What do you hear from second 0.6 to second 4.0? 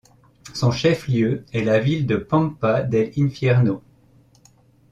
chef-lieu est la ville de Pampa del Infierno.